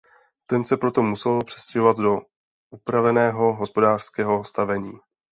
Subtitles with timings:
[0.45, 2.17] Ten se proto musel přestěhovat do
[2.71, 4.93] upraveného hospodářského stavení.